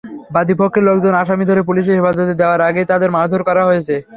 [0.31, 3.95] বাদীপক্ষের লোকজন আসামি ধরে পুলিশের হেফাজতে দেওয়ার আগেই তাঁদের মারধর করা হয়েছে।